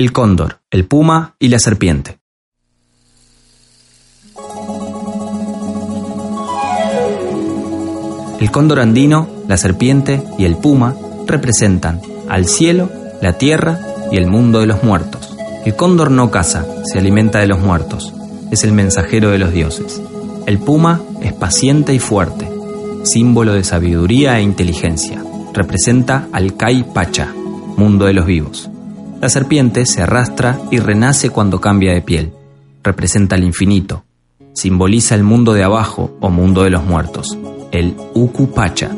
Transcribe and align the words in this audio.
el 0.00 0.12
cóndor, 0.12 0.62
el 0.70 0.86
puma 0.86 1.36
y 1.38 1.48
la 1.48 1.58
serpiente. 1.58 2.20
El 8.40 8.50
cóndor 8.50 8.80
andino, 8.80 9.28
la 9.46 9.58
serpiente 9.58 10.22
y 10.38 10.46
el 10.46 10.56
puma 10.56 10.96
representan 11.26 12.00
al 12.30 12.46
cielo, 12.46 12.88
la 13.20 13.34
tierra 13.34 13.78
y 14.10 14.16
el 14.16 14.26
mundo 14.26 14.60
de 14.60 14.68
los 14.68 14.82
muertos. 14.82 15.36
El 15.66 15.76
cóndor 15.76 16.10
no 16.10 16.30
caza, 16.30 16.64
se 16.90 16.98
alimenta 16.98 17.38
de 17.40 17.48
los 17.48 17.60
muertos, 17.60 18.14
es 18.50 18.64
el 18.64 18.72
mensajero 18.72 19.28
de 19.28 19.38
los 19.38 19.52
dioses. 19.52 20.00
El 20.46 20.60
puma 20.60 21.02
es 21.20 21.34
paciente 21.34 21.92
y 21.92 21.98
fuerte, 21.98 22.50
símbolo 23.04 23.52
de 23.52 23.64
sabiduría 23.64 24.38
e 24.38 24.42
inteligencia. 24.42 25.22
Representa 25.52 26.26
al 26.32 26.56
Kai 26.56 26.84
Pacha, 26.84 27.30
mundo 27.76 28.06
de 28.06 28.14
los 28.14 28.24
vivos. 28.24 28.70
La 29.20 29.28
serpiente 29.28 29.84
se 29.84 30.00
arrastra 30.00 30.58
y 30.70 30.78
renace 30.78 31.28
cuando 31.28 31.60
cambia 31.60 31.92
de 31.92 32.00
piel. 32.00 32.32
Representa 32.82 33.36
el 33.36 33.44
infinito. 33.44 34.02
Simboliza 34.54 35.14
el 35.14 35.24
mundo 35.24 35.52
de 35.52 35.62
abajo 35.62 36.16
o 36.20 36.30
mundo 36.30 36.62
de 36.62 36.70
los 36.70 36.84
muertos. 36.84 37.36
El 37.70 37.94
Ukupacha 38.14 38.90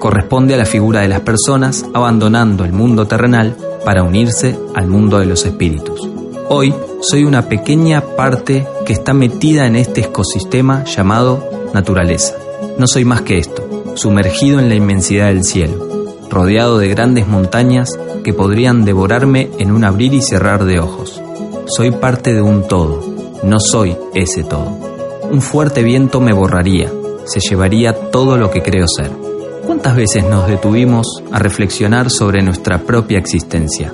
corresponde 0.00 0.54
a 0.54 0.56
la 0.56 0.64
figura 0.64 1.02
de 1.02 1.08
las 1.08 1.20
personas 1.20 1.86
abandonando 1.94 2.64
el 2.64 2.72
mundo 2.72 3.06
terrenal 3.06 3.56
para 3.84 4.02
unirse 4.02 4.58
al 4.74 4.88
mundo 4.88 5.20
de 5.20 5.26
los 5.26 5.46
espíritus. 5.46 6.08
Hoy 6.48 6.74
soy 7.00 7.22
una 7.22 7.42
pequeña 7.48 8.00
parte 8.00 8.66
que 8.84 8.92
está 8.92 9.14
metida 9.14 9.66
en 9.66 9.76
este 9.76 10.00
ecosistema 10.00 10.82
llamado 10.84 11.48
naturaleza. 11.72 12.34
No 12.78 12.88
soy 12.88 13.04
más 13.04 13.22
que 13.22 13.38
esto, 13.38 13.94
sumergido 13.94 14.58
en 14.58 14.68
la 14.68 14.74
inmensidad 14.74 15.28
del 15.28 15.44
cielo, 15.44 15.87
rodeado 16.30 16.78
de 16.78 16.88
grandes 16.88 17.26
montañas 17.26 17.98
que 18.24 18.34
podrían 18.34 18.84
devorarme 18.84 19.50
en 19.58 19.70
un 19.72 19.84
abrir 19.84 20.14
y 20.14 20.22
cerrar 20.22 20.64
de 20.64 20.80
ojos. 20.80 21.22
Soy 21.66 21.90
parte 21.90 22.32
de 22.32 22.42
un 22.42 22.66
todo, 22.66 23.02
no 23.42 23.58
soy 23.60 23.96
ese 24.14 24.44
todo. 24.44 24.78
Un 25.30 25.42
fuerte 25.42 25.82
viento 25.82 26.20
me 26.20 26.32
borraría, 26.32 26.90
se 27.24 27.40
llevaría 27.40 28.10
todo 28.10 28.36
lo 28.36 28.50
que 28.50 28.62
creo 28.62 28.86
ser. 28.88 29.10
¿Cuántas 29.66 29.94
veces 29.96 30.24
nos 30.24 30.48
detuvimos 30.48 31.22
a 31.30 31.38
reflexionar 31.38 32.10
sobre 32.10 32.42
nuestra 32.42 32.78
propia 32.78 33.18
existencia? 33.18 33.92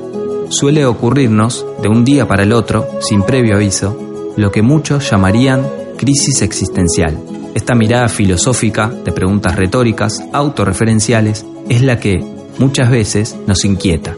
Suele 0.48 0.86
ocurrirnos, 0.86 1.66
de 1.82 1.88
un 1.88 2.04
día 2.04 2.28
para 2.28 2.44
el 2.44 2.52
otro, 2.52 2.86
sin 3.00 3.22
previo 3.22 3.56
aviso, 3.56 3.98
lo 4.36 4.52
que 4.52 4.62
muchos 4.62 5.10
llamarían 5.10 5.66
crisis 5.96 6.42
existencial. 6.42 7.18
Esta 7.54 7.76
mirada 7.76 8.08
filosófica 8.08 8.88
de 8.88 9.12
preguntas 9.12 9.54
retóricas, 9.54 10.24
autorreferenciales, 10.32 11.46
es 11.68 11.82
la 11.82 12.00
que, 12.00 12.20
muchas 12.58 12.90
veces 12.90 13.36
nos 13.46 13.64
inquieta, 13.64 14.16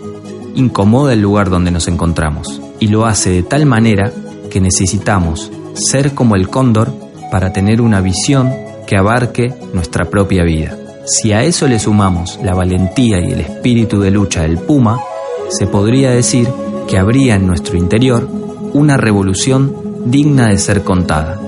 incomoda 0.54 1.12
el 1.12 1.20
lugar 1.20 1.50
donde 1.50 1.70
nos 1.70 1.86
encontramos 1.86 2.62
y 2.80 2.88
lo 2.88 3.04
hace 3.04 3.30
de 3.30 3.42
tal 3.42 3.66
manera 3.66 4.10
que 4.50 4.60
necesitamos 4.60 5.50
ser 5.74 6.14
como 6.14 6.34
el 6.34 6.48
cóndor 6.48 6.94
para 7.30 7.52
tener 7.52 7.82
una 7.82 8.00
visión 8.00 8.50
que 8.86 8.96
abarque 8.96 9.52
nuestra 9.74 10.06
propia 10.06 10.42
vida. 10.42 10.76
Si 11.04 11.32
a 11.32 11.42
eso 11.44 11.68
le 11.68 11.78
sumamos 11.78 12.38
la 12.42 12.54
valentía 12.54 13.20
y 13.20 13.32
el 13.32 13.40
espíritu 13.40 14.00
de 14.00 14.10
lucha 14.10 14.42
del 14.42 14.58
puma, 14.58 14.98
se 15.50 15.66
podría 15.66 16.10
decir 16.10 16.48
que 16.88 16.98
habría 16.98 17.34
en 17.34 17.46
nuestro 17.46 17.76
interior 17.76 18.28
una 18.72 18.96
revolución 18.96 19.76
digna 20.06 20.48
de 20.48 20.58
ser 20.58 20.82
contada. 20.82 21.38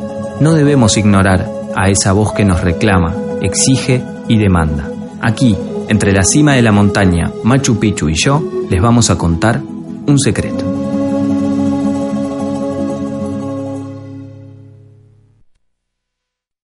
No 0.40 0.52
debemos 0.52 0.96
ignorar 0.96 1.57
a 1.78 1.90
esa 1.90 2.12
voz 2.12 2.32
que 2.32 2.44
nos 2.44 2.60
reclama, 2.60 3.14
exige 3.40 4.02
y 4.26 4.36
demanda. 4.36 4.90
Aquí, 5.20 5.56
entre 5.88 6.12
la 6.12 6.24
cima 6.24 6.54
de 6.54 6.62
la 6.62 6.72
montaña 6.72 7.30
Machu 7.44 7.78
Picchu 7.78 8.08
y 8.08 8.14
yo, 8.14 8.42
les 8.68 8.82
vamos 8.82 9.10
a 9.10 9.16
contar 9.16 9.62
un 10.06 10.18
secreto. 10.18 10.57